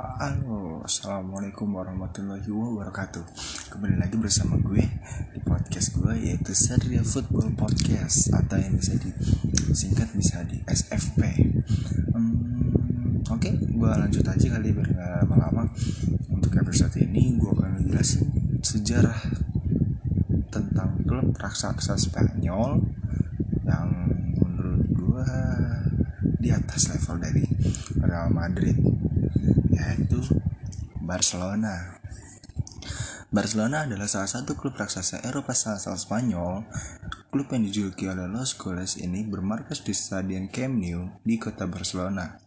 Halo, 0.00 0.80
assalamualaikum 0.80 1.76
warahmatullahi 1.76 2.48
wabarakatuh. 2.48 3.20
Kembali 3.68 4.00
lagi 4.00 4.16
bersama 4.16 4.56
gue 4.56 4.80
di 5.36 5.40
podcast 5.44 5.92
gue 5.92 6.16
yaitu 6.16 6.56
Seria 6.56 7.04
Football 7.04 7.52
Podcast 7.52 8.32
atau 8.32 8.56
yang 8.56 8.80
bisa 8.80 8.96
disingkat 8.96 10.08
bisa 10.16 10.40
di 10.48 10.56
SFP. 10.64 11.20
Hmm, 12.16 13.20
Oke, 13.28 13.52
okay, 13.52 13.54
gue 13.60 13.90
lanjut 13.92 14.24
aja 14.24 14.46
kali 14.56 14.72
biar 14.72 14.88
nggak 14.88 15.10
lama-lama. 15.20 15.68
Untuk 16.32 16.56
episode 16.56 16.96
ini 16.96 17.36
gue 17.36 17.52
akan 17.52 17.84
ngejelasin 17.84 18.24
sejarah 18.64 19.20
tentang 20.48 20.96
klub 21.04 21.36
raksasa 21.36 22.00
Spanyol 22.00 22.80
yang 23.68 24.08
menurut 24.40 24.80
gue 24.96 25.28
di 26.40 26.48
atas 26.48 26.88
level 26.88 27.20
dari 27.20 27.44
Real 28.00 28.32
Madrid 28.32 28.99
yaitu 29.72 30.20
Barcelona. 31.00 32.00
Barcelona 33.30 33.86
adalah 33.86 34.10
salah 34.10 34.26
satu 34.26 34.58
klub 34.58 34.74
raksasa 34.74 35.22
Eropa 35.22 35.54
asal 35.54 35.94
Spanyol. 35.94 36.66
Klub 37.30 37.46
yang 37.54 37.62
dijuluki 37.62 38.10
oleh 38.10 38.26
Los 38.26 38.58
Goles 38.58 38.98
ini 38.98 39.22
bermarkas 39.22 39.86
di 39.86 39.94
Stadion 39.94 40.50
Camp 40.50 40.82
Nou 40.82 41.14
di 41.22 41.38
kota 41.38 41.70
Barcelona, 41.70 42.42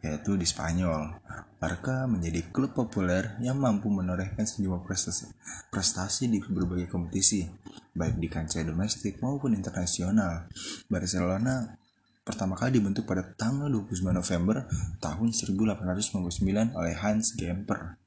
yaitu 0.00 0.40
di 0.40 0.48
Spanyol. 0.48 1.20
Barca 1.60 2.08
menjadi 2.08 2.48
klub 2.48 2.72
populer 2.72 3.36
yang 3.44 3.60
mampu 3.60 3.92
menorehkan 3.92 4.48
sejumlah 4.48 4.80
prestasi, 4.88 5.28
prestasi 5.68 6.32
di 6.32 6.40
berbagai 6.40 6.88
kompetisi, 6.88 7.44
baik 7.92 8.16
di 8.16 8.32
kancah 8.32 8.64
domestik 8.64 9.20
maupun 9.20 9.52
internasional. 9.52 10.48
Barcelona 10.88 11.76
pertama 12.22 12.54
kali 12.54 12.78
dibentuk 12.78 13.06
pada 13.06 13.26
tanggal 13.34 13.66
29 13.66 14.14
November 14.14 14.70
tahun 15.02 15.34
1899 15.34 16.78
oleh 16.78 16.94
Hans 16.94 17.34
Gemper. 17.34 17.98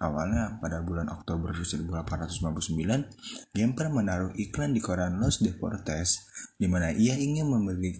Awalnya 0.00 0.56
pada 0.62 0.80
bulan 0.80 1.12
Oktober 1.12 1.52
1899, 1.52 3.52
Gemper 3.52 3.86
menaruh 3.92 4.32
iklan 4.38 4.72
di 4.72 4.80
koran 4.80 5.20
Los 5.20 5.44
Deportes, 5.44 6.24
di 6.56 6.64
mana 6.70 6.94
ia 6.94 7.18
ingin 7.18 7.50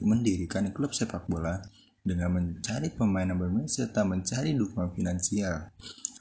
mendirikan 0.00 0.72
klub 0.72 0.96
sepak 0.96 1.28
bola 1.28 1.60
dengan 2.00 2.40
mencari 2.40 2.88
pemain 2.94 3.28
yang 3.28 3.36
bermain 3.36 3.68
serta 3.68 4.06
mencari 4.06 4.56
dukungan 4.56 4.96
finansial. 4.96 5.68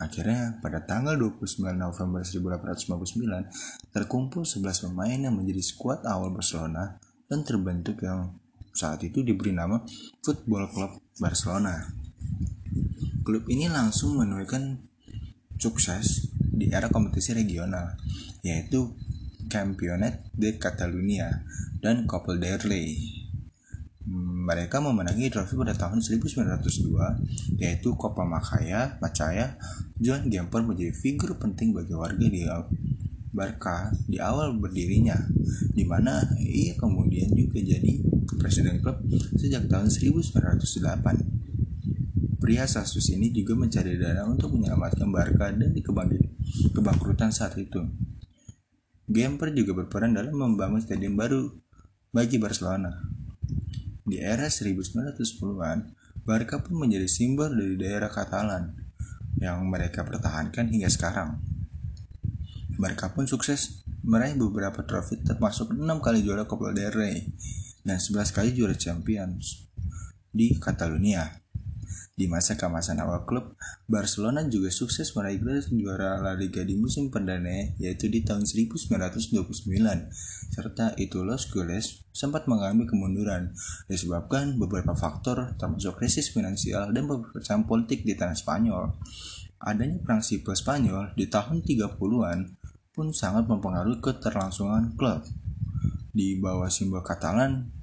Akhirnya, 0.04 0.60
pada 0.60 0.84
tanggal 0.84 1.16
29 1.16 1.64
November 1.74 2.22
1899, 2.22 3.96
terkumpul 3.96 4.44
11 4.44 4.92
pemain 4.92 5.16
yang 5.16 5.34
menjadi 5.34 5.64
skuad 5.64 6.04
awal 6.04 6.36
Barcelona 6.36 7.00
dan 7.32 7.48
terbentuk 7.48 8.04
yang 8.04 8.36
saat 8.78 9.02
itu 9.02 9.26
diberi 9.26 9.58
nama 9.58 9.82
Football 10.22 10.70
Club 10.70 10.92
Barcelona. 11.18 11.90
Klub 13.26 13.50
ini 13.50 13.66
langsung 13.66 14.22
menuaikan 14.22 14.78
sukses 15.58 16.30
di 16.38 16.70
era 16.70 16.88
kompetisi 16.94 17.34
regional, 17.34 17.98
yaitu 18.46 18.94
Campionat 19.50 20.30
de 20.38 20.62
Catalunya 20.62 21.42
dan 21.82 22.06
Copa 22.06 22.38
del 22.38 22.62
Rey. 22.62 23.18
Mereka 24.48 24.80
memenangi 24.80 25.28
trofi 25.28 25.60
pada 25.60 25.76
tahun 25.76 26.00
1902, 26.00 27.60
yaitu 27.60 27.92
Copa 28.00 28.24
Macaya, 28.24 28.96
Macaya, 29.04 29.60
John 30.00 30.32
Gemper 30.32 30.64
menjadi 30.64 30.96
figur 30.96 31.36
penting 31.36 31.76
bagi 31.76 31.92
warga 31.92 32.24
di 32.24 32.48
Barca 33.36 33.92
di 34.08 34.16
awal 34.24 34.56
berdirinya, 34.56 35.20
di 35.76 35.84
mana 35.84 36.24
ia 36.40 36.80
kemudian 36.80 37.36
juga 37.36 37.60
jadi 37.60 38.17
presiden 38.36 38.84
klub 38.84 39.00
sejak 39.40 39.72
tahun 39.72 39.88
1908. 39.88 41.48
Pria 42.38 42.68
Sasus 42.68 43.08
ini 43.12 43.32
juga 43.32 43.56
mencari 43.56 43.96
dana 43.96 44.28
untuk 44.28 44.54
menyelamatkan 44.56 45.08
Barca 45.10 45.52
dari 45.56 45.80
kebangkrutan 46.76 47.32
saat 47.32 47.56
itu. 47.56 47.80
Gemper 49.08 49.56
juga 49.56 49.84
berperan 49.84 50.12
dalam 50.12 50.36
membangun 50.36 50.84
stadion 50.84 51.16
baru 51.16 51.48
bagi 52.12 52.36
Barcelona. 52.36 52.92
Di 54.04 54.20
era 54.20 54.48
1910-an, 54.48 55.96
Barca 56.28 56.60
pun 56.60 56.80
menjadi 56.80 57.08
simbol 57.08 57.52
dari 57.56 57.76
daerah 57.80 58.12
Katalan 58.12 58.76
yang 59.40 59.64
mereka 59.68 60.04
pertahankan 60.04 60.68
hingga 60.72 60.92
sekarang. 60.92 61.40
Barca 62.78 63.12
pun 63.12 63.26
sukses 63.26 63.84
meraih 64.08 64.40
beberapa 64.40 64.86
trofi 64.88 65.20
termasuk 65.20 65.76
6 65.76 65.84
kali 66.00 66.24
juara 66.24 66.48
Copa 66.48 66.72
del 66.72 66.96
Rey 66.96 67.28
dan 67.88 68.04
11 68.04 68.36
kali 68.36 68.52
juara 68.52 68.76
Champions 68.76 69.72
di 70.36 70.60
Catalunya. 70.60 71.48
Di 72.18 72.26
masa 72.26 72.58
keemasan 72.58 72.98
awal 72.98 73.30
klub, 73.30 73.54
Barcelona 73.86 74.42
juga 74.50 74.74
sukses 74.74 75.14
meraih 75.14 75.38
gelar 75.38 75.62
juara 75.70 76.18
La 76.18 76.34
Liga 76.34 76.66
di 76.66 76.74
musim 76.74 77.14
perdana 77.14 77.78
yaitu 77.78 78.10
di 78.10 78.26
tahun 78.26 78.42
1929. 78.42 79.38
Serta 80.50 80.98
itu 80.98 81.22
Los 81.22 81.46
Goles 81.46 82.10
sempat 82.10 82.50
mengalami 82.50 82.90
kemunduran 82.90 83.54
disebabkan 83.86 84.58
beberapa 84.58 84.98
faktor 84.98 85.54
termasuk 85.62 86.02
krisis 86.02 86.34
finansial 86.34 86.90
dan 86.90 87.06
perpecahan 87.06 87.70
politik 87.70 88.02
di 88.02 88.18
tanah 88.18 88.34
Spanyol. 88.34 88.98
Adanya 89.62 90.02
perang 90.02 90.26
sipil 90.26 90.58
Spanyol 90.58 91.14
di 91.14 91.30
tahun 91.30 91.62
30-an 91.62 92.40
pun 92.98 93.14
sangat 93.14 93.46
mempengaruhi 93.46 94.02
keterlangsungan 94.02 94.98
klub. 94.98 95.22
Di 96.18 96.42
bawah 96.42 96.66
simbol 96.66 97.06
Katalan 97.06 97.77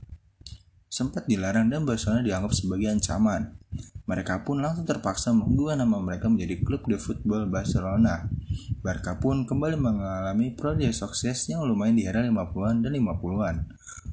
sempat 0.95 1.27
dilarang 1.27 1.67
dan 1.67 1.83
Barcelona 1.83 2.23
dianggap 2.23 2.55
sebagai 2.55 2.87
ancaman. 2.87 3.59
Mereka 4.07 4.47
pun 4.47 4.63
langsung 4.63 4.87
terpaksa 4.87 5.35
mengubah 5.35 5.75
nama 5.75 5.99
mereka 5.99 6.31
menjadi 6.31 6.63
Klub 6.63 6.87
de 6.87 6.95
Football 6.95 7.51
Barcelona. 7.51 8.31
Barca 8.79 9.19
pun 9.19 9.43
kembali 9.43 9.75
mengalami 9.75 10.55
proyek 10.55 10.95
sukses 10.95 11.51
yang 11.51 11.67
lumayan 11.67 11.99
di 11.99 12.07
era 12.07 12.23
50-an 12.23 12.87
dan 12.87 12.95
50-an 12.95 13.57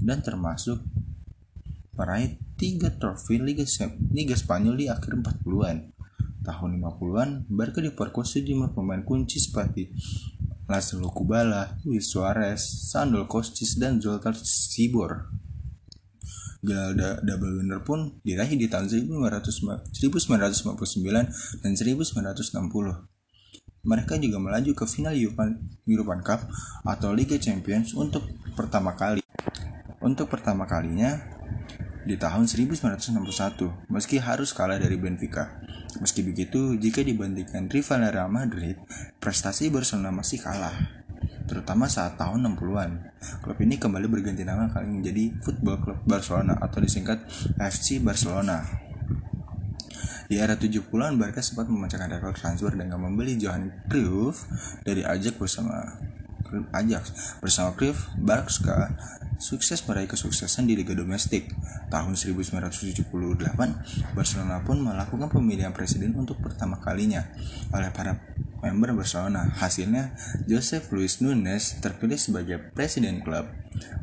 dan 0.02 0.18
termasuk 0.26 0.82
meraih 1.94 2.42
tiga 2.58 2.90
trofi 2.90 3.38
Liga, 3.38 3.62
Liga 4.10 4.34
Spanyol 4.34 4.74
di 4.82 4.86
akhir 4.90 5.22
40-an. 5.22 5.78
Tahun 6.42 6.72
50-an, 6.82 7.46
Barca 7.54 7.78
diperkuat 7.86 8.26
sejumlah 8.26 8.74
pemain 8.74 9.06
kunci 9.06 9.38
seperti 9.38 9.94
Laszlo 10.66 11.14
Kubala, 11.14 11.78
Luis 11.86 12.10
Suarez, 12.10 12.64
Sandro 12.64 13.28
Kostis, 13.30 13.78
dan 13.78 14.00
Zoltan 14.02 14.34
Sibor. 14.34 15.41
Gelar 16.62 16.94
double 17.26 17.58
winner 17.58 17.82
pun 17.82 18.22
diraih 18.22 18.54
di 18.54 18.70
tahun 18.70 18.86
1959 18.86 20.70
dan 21.66 21.72
1960. 21.74 23.10
Mereka 23.82 24.22
juga 24.22 24.38
melaju 24.38 24.72
ke 24.78 24.86
final 24.86 25.18
European 25.18 26.22
Cup 26.22 26.46
atau 26.86 27.18
Liga 27.18 27.34
Champions 27.42 27.98
untuk 27.98 28.30
pertama 28.54 28.94
kali. 28.94 29.26
Untuk 30.06 30.30
pertama 30.30 30.70
kalinya 30.70 31.18
di 32.06 32.14
tahun 32.14 32.46
1961, 32.46 33.90
meski 33.90 34.22
harus 34.22 34.54
kalah 34.54 34.78
dari 34.78 35.02
Benfica. 35.02 35.66
Meski 35.98 36.22
begitu, 36.22 36.78
jika 36.78 37.02
dibandingkan 37.02 37.74
rival 37.74 38.06
Real 38.06 38.30
Madrid, 38.30 38.78
prestasi 39.18 39.74
Barcelona 39.74 40.14
masih 40.14 40.38
kalah 40.46 41.01
terutama 41.52 41.92
saat 41.92 42.16
tahun 42.16 42.48
60-an. 42.56 43.12
Klub 43.44 43.60
ini 43.60 43.76
kembali 43.76 44.08
berganti 44.08 44.48
nama 44.48 44.72
kali 44.72 44.88
menjadi 44.88 45.36
Football 45.44 45.78
Club 45.84 46.00
Barcelona 46.08 46.56
atau 46.64 46.80
disingkat 46.80 47.28
FC 47.60 48.00
Barcelona. 48.00 48.64
Di 50.32 50.40
era 50.40 50.56
70-an, 50.56 51.20
Barca 51.20 51.44
sempat 51.44 51.68
memecahkan 51.68 52.08
rekor 52.08 52.32
transfer 52.32 52.72
dengan 52.72 53.04
membeli 53.04 53.36
Johan 53.36 53.68
Cruyff 53.92 54.48
dari 54.88 55.04
Ajax 55.04 55.36
bersama 55.36 56.00
Ajax 56.72 57.36
bersama 57.44 57.76
Cruyff, 57.76 58.12
Barca 58.16 58.96
sukses 59.40 59.84
meraih 59.88 60.08
kesuksesan 60.08 60.72
di 60.72 60.80
liga 60.80 60.96
domestik. 60.96 61.52
Tahun 61.92 62.16
1978, 62.16 63.12
Barcelona 64.16 64.64
pun 64.64 64.80
melakukan 64.80 65.28
pemilihan 65.28 65.76
presiden 65.76 66.16
untuk 66.16 66.40
pertama 66.40 66.80
kalinya 66.80 67.28
oleh 67.76 67.92
para 67.92 68.20
member 68.62 68.94
Barcelona. 68.94 69.50
Hasilnya, 69.58 70.14
Joseph 70.46 70.94
Luis 70.94 71.20
Nunes 71.20 71.82
terpilih 71.82 72.16
sebagai 72.16 72.62
presiden 72.72 73.26
klub. 73.26 73.50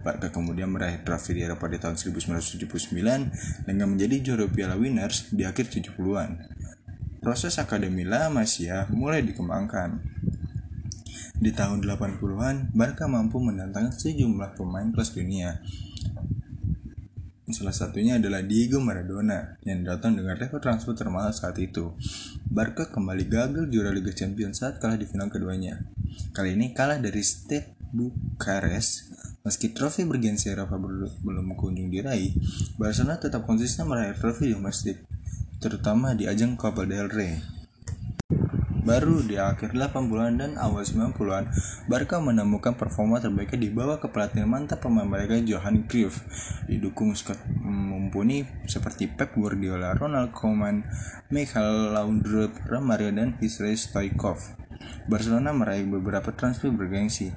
Barca 0.02 0.34
kemudian 0.34 0.68
meraih 0.74 1.00
trofi 1.06 1.38
di 1.38 1.46
Eropa 1.46 1.70
di 1.70 1.78
tahun 1.78 1.94
1979 1.94 3.64
dengan 3.64 3.86
menjadi 3.86 4.16
juara 4.20 4.46
Piala 4.50 4.74
Winners 4.74 5.30
di 5.30 5.46
akhir 5.46 5.70
70-an. 5.70 6.50
Proses 7.22 7.58
Akademi 7.62 8.02
La 8.02 8.26
Masia 8.28 8.90
mulai 8.90 9.22
dikembangkan. 9.22 10.02
Di 11.38 11.54
tahun 11.54 11.86
80-an, 11.86 12.74
Barca 12.74 13.06
mampu 13.06 13.38
mendatangkan 13.38 13.94
sejumlah 13.94 14.58
pemain 14.58 14.90
kelas 14.90 15.14
dunia 15.14 15.62
Salah 17.48 17.72
satunya 17.72 18.20
adalah 18.20 18.44
Diego 18.44 18.76
Maradona 18.76 19.56
yang 19.64 19.80
datang 19.80 20.20
dengan 20.20 20.36
rekor 20.36 20.60
transfer 20.60 20.92
termahal 20.92 21.32
saat 21.32 21.56
itu. 21.56 21.96
Barca 22.44 22.92
kembali 22.92 23.24
gagal 23.24 23.72
juara 23.72 23.88
Liga 23.88 24.12
Champions 24.12 24.60
saat 24.60 24.76
kalah 24.76 25.00
di 25.00 25.08
final 25.08 25.32
keduanya. 25.32 25.80
Kali 26.36 26.60
ini 26.60 26.76
kalah 26.76 27.00
dari 27.00 27.24
Stade 27.24 27.72
Bukarest. 27.88 29.16
Meski 29.48 29.72
trofi 29.72 30.04
bergensi 30.04 30.52
Eropa 30.52 30.76
belum 30.76 31.56
kunjung 31.56 31.88
diraih, 31.88 32.36
Barcelona 32.76 33.16
tetap 33.16 33.48
konsisten 33.48 33.88
meraih 33.88 34.12
trofi 34.12 34.52
domestik, 34.52 35.08
terutama 35.56 36.12
di 36.12 36.28
ajang 36.28 36.52
Copa 36.52 36.84
del 36.84 37.08
Rey. 37.08 37.57
Baru 38.78 39.26
di 39.26 39.34
akhir 39.34 39.74
80-an 39.74 40.38
dan 40.38 40.52
awal 40.54 40.86
90-an, 40.86 41.50
Barca 41.90 42.22
menemukan 42.22 42.78
performa 42.78 43.18
terbaiknya 43.18 43.66
di 43.66 43.70
bawah 43.74 43.98
kepelatihan 43.98 44.46
mantap 44.46 44.86
pemain 44.86 45.08
mereka 45.08 45.34
Johan 45.42 45.90
Cruyff. 45.90 46.22
Didukung 46.70 47.12
squad 47.18 47.42
mumpuni 47.58 48.46
seperti 48.70 49.10
Pep 49.10 49.34
Guardiola, 49.34 49.98
Ronald 49.98 50.30
Koeman, 50.30 50.86
Michael 51.34 51.90
Laudrup, 51.90 52.54
Romario 52.70 53.10
dan 53.10 53.34
Hisrey 53.42 53.74
Stoikov. 53.74 54.38
Barcelona 55.10 55.50
meraih 55.50 55.84
beberapa 55.84 56.30
transfer 56.30 56.70
bergengsi. 56.70 57.34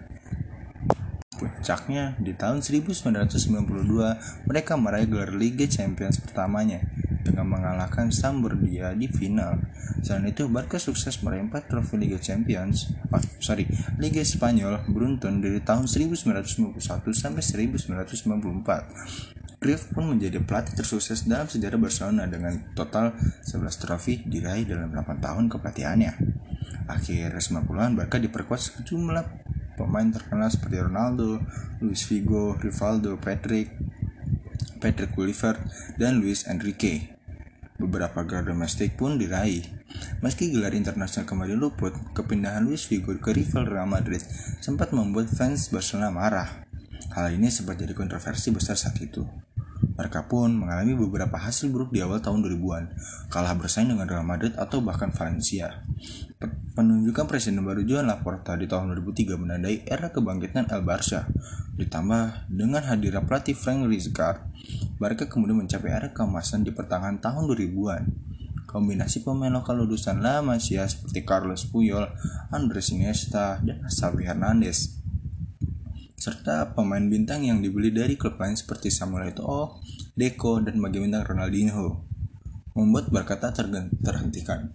Puncaknya, 1.41 2.13
di 2.21 2.37
tahun 2.37 2.61
1992, 2.61 4.45
mereka 4.45 4.77
meraih 4.77 5.09
gelar 5.09 5.33
Liga 5.33 5.65
Champions 5.65 6.21
pertamanya 6.21 6.85
dengan 7.21 7.45
mengalahkan 7.47 8.09
Sampdoria 8.09 8.97
di 8.97 9.07
final. 9.07 9.61
Selain 10.01 10.25
itu, 10.29 10.49
Barca 10.49 10.81
sukses 10.81 11.21
4 11.21 11.69
trofi 11.69 11.95
Liga 11.97 12.17
Champions, 12.17 12.89
oh, 13.13 13.21
sorry, 13.37 13.69
Liga 14.01 14.25
Spanyol 14.25 14.81
beruntun 14.89 15.39
dari 15.39 15.61
tahun 15.61 15.85
1991 15.85 16.81
sampai 17.13 17.41
1994. 17.41 19.41
Cruyff 19.61 19.93
pun 19.93 20.09
menjadi 20.09 20.41
pelatih 20.41 20.73
tersukses 20.73 21.29
dalam 21.29 21.45
sejarah 21.45 21.77
Barcelona 21.77 22.25
dengan 22.25 22.73
total 22.73 23.13
11 23.45 23.61
trofi 23.77 24.17
diraih 24.25 24.65
dalam 24.65 24.89
8 24.89 25.21
tahun 25.21 25.53
kepelatihannya. 25.53 26.17
Akhir 26.89 27.37
90-an 27.37 27.93
Barca 27.93 28.17
diperkuat 28.17 28.57
sejumlah 28.57 29.25
pemain 29.77 30.09
terkenal 30.09 30.49
seperti 30.49 30.81
Ronaldo, 30.81 31.45
Luis 31.77 32.01
Figo, 32.05 32.57
Rivaldo, 32.57 33.21
Patrick, 33.21 33.69
Patrick 34.81 35.13
Kluivert, 35.13 35.61
dan 36.01 36.17
Luis 36.17 36.49
Enrique. 36.49 37.13
Beberapa 37.77 38.25
gelar 38.25 38.49
domestik 38.49 38.97
pun 38.97 39.21
diraih. 39.21 39.61
Meski 40.25 40.49
gelar 40.49 40.73
internasional 40.73 41.29
kembali 41.29 41.53
luput, 41.53 41.93
kepindahan 42.17 42.65
Luis 42.65 42.89
Figo 42.89 43.13
ke 43.21 43.31
rival 43.31 43.69
Real 43.69 43.85
Madrid 43.85 44.25
sempat 44.59 44.89
membuat 44.89 45.29
fans 45.29 45.69
Barcelona 45.69 46.09
marah. 46.09 46.49
Hal 47.13 47.37
ini 47.37 47.53
sempat 47.53 47.77
jadi 47.77 47.93
kontroversi 47.93 48.49
besar 48.49 48.73
saat 48.73 48.97
itu. 48.97 49.21
Mereka 49.97 50.29
pun 50.29 50.53
mengalami 50.53 50.97
beberapa 50.97 51.37
hasil 51.37 51.69
buruk 51.69 51.93
di 51.93 52.01
awal 52.01 52.21
tahun 52.21 52.41
2000-an, 52.41 52.85
kalah 53.29 53.53
bersaing 53.53 53.89
dengan 53.89 54.09
Real 54.09 54.25
Madrid 54.25 54.57
atau 54.57 54.81
bahkan 54.81 55.13
Valencia. 55.13 55.85
Penunjukan 56.71 57.27
Presiden 57.27 57.67
baru 57.67 57.83
Joan 57.83 58.07
Laporta 58.07 58.55
di 58.55 58.63
tahun 58.63 58.95
2003 58.95 59.35
menandai 59.35 59.83
era 59.83 60.07
kebangkitan 60.07 60.71
El 60.71 60.87
Barça. 60.87 61.27
Ditambah 61.75 62.47
dengan 62.47 62.79
hadirnya 62.87 63.27
pelatih 63.27 63.59
Frank 63.59 63.91
Rijkaard, 63.91 64.39
Barca 64.95 65.27
kemudian 65.27 65.59
mencapai 65.59 65.91
era 65.91 66.15
keemasan 66.15 66.63
di 66.63 66.71
pertengahan 66.71 67.19
tahun 67.19 67.43
2000-an. 67.51 68.03
Kombinasi 68.71 69.27
pemain 69.27 69.51
lokal 69.51 69.83
lulusan 69.83 70.23
La 70.23 70.39
Masia 70.39 70.87
seperti 70.87 71.27
Carlos 71.27 71.67
Puyol, 71.67 72.07
Andres 72.55 72.95
Iniesta, 72.95 73.59
dan 73.59 73.83
Xavi 73.91 74.23
Hernandez 74.23 75.03
serta 76.15 76.71
pemain 76.71 77.01
bintang 77.01 77.43
yang 77.43 77.59
dibeli 77.59 77.91
dari 77.91 78.15
klub 78.15 78.39
lain 78.39 78.55
seperti 78.55 78.93
Samuel 78.93 79.35
Eto'o, 79.35 79.81
Deco, 80.15 80.63
dan 80.63 80.79
bagi 80.79 81.03
bintang 81.03 81.27
Ronaldinho 81.27 82.07
membuat 82.79 83.11
Barca 83.11 83.35
tak 83.35 83.59
terhentikan. 83.99 84.71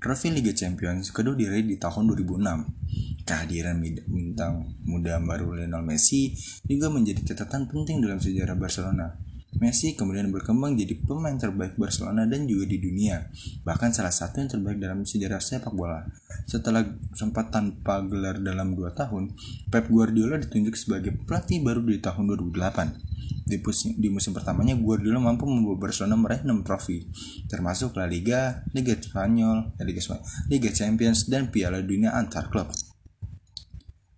Trofi 0.00 0.32
Liga 0.32 0.52
Champions 0.52 1.12
kedua 1.12 1.36
diraih 1.36 1.64
di 1.64 1.76
tahun 1.76 2.12
2006. 2.12 3.24
Kehadiran 3.26 3.82
bintang 4.06 4.78
muda 4.86 5.18
baru 5.18 5.58
Lionel 5.58 5.82
Messi 5.82 6.30
juga 6.62 6.86
menjadi 6.92 7.34
catatan 7.34 7.66
penting 7.66 7.98
dalam 7.98 8.22
sejarah 8.22 8.54
Barcelona. 8.54 9.18
Messi 9.56 9.96
kemudian 9.96 10.28
berkembang 10.28 10.76
jadi 10.76 11.00
pemain 11.00 11.32
terbaik 11.32 11.80
Barcelona 11.80 12.28
dan 12.28 12.44
juga 12.44 12.68
di 12.68 12.76
dunia, 12.76 13.24
bahkan 13.64 13.88
salah 13.88 14.12
satu 14.12 14.44
yang 14.44 14.52
terbaik 14.52 14.76
dalam 14.76 15.08
sejarah 15.08 15.40
sepak 15.40 15.72
bola. 15.72 16.04
Setelah 16.44 16.84
sempat 17.16 17.48
tanpa 17.48 18.04
gelar 18.04 18.36
dalam 18.36 18.76
dua 18.76 18.92
tahun, 18.92 19.32
Pep 19.72 19.88
Guardiola 19.88 20.36
ditunjuk 20.36 20.76
sebagai 20.76 21.16
pelatih 21.24 21.64
baru 21.64 21.80
di 21.88 21.96
tahun 22.04 22.36
2008. 22.36 23.15
Di 23.46 23.62
musim, 23.62 23.94
di 23.94 24.10
musim 24.10 24.34
pertamanya, 24.34 24.74
Guardiola 24.74 25.22
mampu 25.22 25.46
membawa 25.46 25.78
Barcelona 25.78 26.18
meraih 26.18 26.42
6 26.42 26.66
trofi, 26.66 27.06
termasuk 27.46 27.94
La 27.94 28.10
Liga, 28.10 28.66
Liga 28.74 28.98
Spanyol, 28.98 29.70
Liga, 29.86 30.02
Spanyol, 30.02 30.26
Liga 30.50 30.70
Champions, 30.74 31.30
dan 31.30 31.54
Piala 31.54 31.78
Dunia 31.78 32.10
antar 32.18 32.50
klub. 32.50 32.74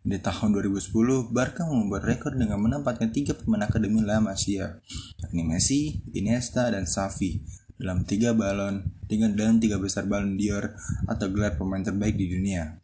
Di 0.00 0.16
tahun 0.16 0.56
2010, 0.56 1.28
Barca 1.28 1.68
membuat 1.68 2.08
rekor 2.08 2.32
dengan 2.40 2.56
menempatkan 2.64 3.12
tiga 3.12 3.36
pemain 3.36 3.68
akademi 3.68 4.00
La 4.00 4.16
Masia, 4.24 4.80
yakni 5.20 5.44
Messi, 5.44 6.00
Iniesta, 6.16 6.72
dan 6.72 6.88
Xavi 6.88 7.44
dalam 7.76 8.08
tiga 8.08 8.32
balon 8.32 8.80
dengan 9.04 9.36
dalam 9.36 9.60
tiga 9.60 9.76
besar 9.76 10.08
balon 10.08 10.40
Dior 10.40 10.72
atau 11.04 11.28
gelar 11.28 11.60
pemain 11.60 11.84
terbaik 11.84 12.16
di 12.16 12.32
dunia. 12.32 12.80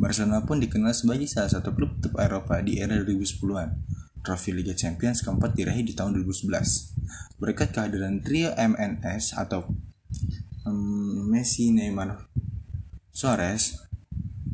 Barcelona 0.00 0.42
pun 0.42 0.58
dikenal 0.58 0.96
sebagai 0.96 1.28
salah 1.30 1.52
satu 1.52 1.76
klub 1.76 2.00
top 2.00 2.16
Eropa 2.16 2.58
di 2.64 2.80
era 2.80 2.96
2010-an. 2.96 3.68
Trofi 4.24 4.56
Liga 4.56 4.72
Champions 4.72 5.20
keempat 5.20 5.52
diraih 5.52 5.84
di 5.84 5.92
tahun 5.92 6.16
2011. 6.16 7.36
Berkat 7.36 7.76
kehadiran 7.76 8.24
trio 8.24 8.56
MNS 8.56 9.36
atau 9.36 9.68
um, 10.64 11.28
Messi, 11.28 11.68
Neymar, 11.76 12.24
Suarez, 13.12 13.84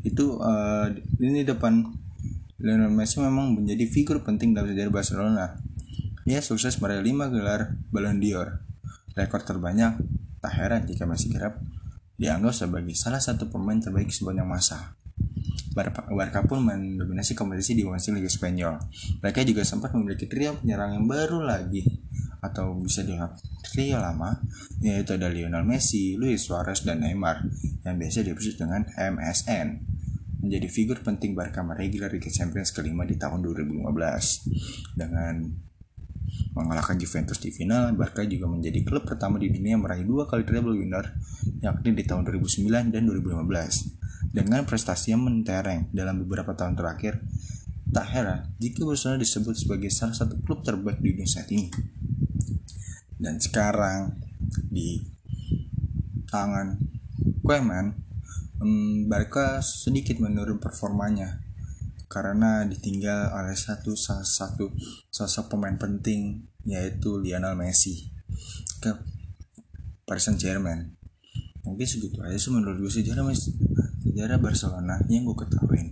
itu 0.03 0.37
uh, 0.43 0.91
ini 1.23 1.47
depan 1.47 1.87
Lionel 2.61 2.91
Messi 2.93 3.23
memang 3.23 3.57
menjadi 3.57 3.87
figur 3.87 4.21
penting 4.21 4.51
dalam 4.51 4.69
sejarah 4.69 4.93
Barcelona. 4.93 5.45
Ia 6.27 6.43
sukses 6.43 6.77
meraih 6.77 7.01
5 7.01 7.33
gelar 7.33 7.79
Ballon 7.89 8.21
d'Or. 8.21 8.61
Rekor 9.17 9.41
terbanyak, 9.41 9.97
tak 10.43 10.53
heran 10.53 10.85
jika 10.85 11.07
Messi 11.07 11.31
kerap 11.31 11.57
dianggap 12.21 12.53
sebagai 12.53 12.93
salah 12.93 13.17
satu 13.17 13.49
pemain 13.49 13.81
terbaik 13.81 14.13
sepanjang 14.13 14.45
masa. 14.45 14.93
Barca 15.71 16.43
pun 16.43 16.67
mendominasi 16.67 17.31
kompetisi 17.31 17.79
di 17.79 17.87
musim 17.87 18.19
Liga 18.19 18.27
Spanyol. 18.27 18.75
Mereka 19.23 19.47
juga 19.47 19.63
sempat 19.63 19.95
memiliki 19.95 20.27
trio 20.27 20.59
penyerang 20.59 20.99
yang 20.99 21.05
baru 21.07 21.39
lagi 21.39 21.87
atau 22.41 22.73
bisa 22.75 23.05
dianggap 23.05 23.37
trio 23.61 24.01
lama 24.01 24.41
yaitu 24.81 25.15
ada 25.15 25.29
Lionel 25.29 25.63
Messi, 25.63 26.17
Luis 26.17 26.43
Suarez, 26.43 26.81
dan 26.83 27.05
Neymar 27.05 27.45
yang 27.85 27.95
biasa 27.95 28.25
disebut 28.25 28.57
dengan 28.59 28.83
MSN 28.97 29.67
menjadi 30.41 30.67
figur 30.67 30.97
penting 31.05 31.37
Barca 31.37 31.61
meraih 31.61 31.93
Liga 31.93 32.09
Champions 32.09 32.73
kelima 32.73 33.05
di 33.05 33.15
tahun 33.15 33.45
2015. 33.45 34.97
Dengan 34.97 35.45
mengalahkan 36.57 36.97
Juventus 36.97 37.37
di 37.37 37.53
final, 37.53 37.93
Barca 37.93 38.25
juga 38.25 38.49
menjadi 38.49 38.81
klub 38.81 39.05
pertama 39.05 39.37
di 39.37 39.53
dunia 39.53 39.77
meraih 39.77 40.03
dua 40.03 40.25
kali 40.25 40.41
treble 40.41 40.81
winner, 40.81 41.13
yakni 41.61 41.93
di 41.93 42.03
tahun 42.03 42.25
2009 42.25 42.89
dan 42.89 43.05
2015. 43.05 44.00
Dengan 44.31 44.63
prestasi 44.63 45.11
yang 45.11 45.27
mentereng. 45.27 45.91
Dalam 45.91 46.23
beberapa 46.23 46.55
tahun 46.55 46.79
terakhir, 46.79 47.19
tak 47.91 48.07
heran 48.07 48.55
jika 48.55 48.87
Barcelona 48.87 49.19
disebut 49.19 49.55
sebagai 49.59 49.91
salah 49.91 50.15
satu 50.15 50.39
klub 50.47 50.63
terbaik 50.63 51.03
di 51.03 51.11
dunia 51.11 51.27
saat 51.27 51.51
ini. 51.51 51.67
Dan 53.19 53.37
sekarang 53.37 54.15
di 54.71 55.03
tangan 56.31 56.79
Koeman 57.43 57.91
um, 58.63 59.11
Barca 59.11 59.59
sedikit 59.59 60.23
menurun 60.23 60.63
performanya 60.63 61.43
karena 62.07 62.63
ditinggal 62.67 63.35
oleh 63.35 63.55
satu 63.55 63.95
salah 63.95 64.23
satu 64.23 64.71
sosok 65.11 65.55
pemain 65.55 65.75
penting 65.75 66.43
yaitu 66.63 67.19
Lionel 67.19 67.55
Messi 67.55 68.11
ke 68.83 68.91
Paris 70.07 70.27
Saint 70.27 70.39
Germain 70.39 70.95
mungkin 71.63 71.87
segitu 71.87 72.19
aja 72.23 72.35
sih 72.35 72.51
menurut 72.51 72.83
gue 72.83 72.91
sejarah 72.91 73.23
sejarah 74.11 74.43
Barcelona 74.43 74.99
yang 75.07 75.23
gue 75.23 75.39
ketahuin 75.39 75.87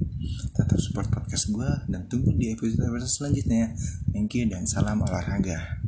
tetap 0.51 0.75
support 0.75 1.07
podcast 1.07 1.47
gue 1.55 1.69
dan 1.87 2.03
tunggu 2.11 2.35
di 2.35 2.51
episode 2.51 2.83
episode 2.83 3.07
selanjutnya. 3.07 3.71
Thank 4.11 4.35
you 4.35 4.51
dan 4.51 4.67
salam 4.67 4.99
olahraga 4.99 5.79